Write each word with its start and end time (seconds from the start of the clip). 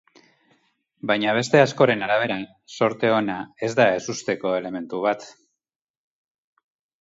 Baina 1.09 1.33
beste 1.39 1.59
askoren 1.65 2.01
arabera, 2.07 2.37
zorte 2.77 3.11
ona 3.17 3.35
ez 3.69 3.69
da 3.81 3.87
ezusteko 3.99 4.55
elementu 4.63 5.03
bat. 5.05 5.29